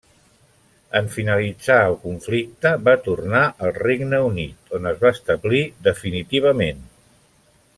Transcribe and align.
En 0.99 1.09
finalitzar 1.15 1.75
el 1.89 1.97
conflicte, 2.05 2.71
va 2.87 2.95
tornar 3.09 3.43
al 3.67 3.75
Regne 3.77 4.23
Unit, 4.31 4.59
on 4.79 4.91
es 4.93 5.05
va 5.05 5.13
establir 5.19 5.61
definitivament. 5.91 6.83